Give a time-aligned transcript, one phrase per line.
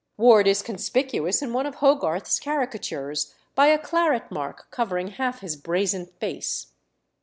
[0.17, 5.55] Ward is conspicuous in one of Hogarth's caricatures by a claret mark covering half his
[5.55, 6.73] brazen face.